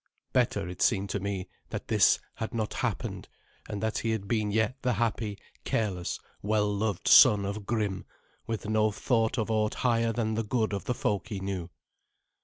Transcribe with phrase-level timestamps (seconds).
[0.33, 3.29] Better, it seemed to me, that this had not happened,
[3.69, 8.05] and that he had been yet the happy, careless, well loved son of Grim,
[8.47, 11.69] with no thought of aught higher than the good of the folk he knew.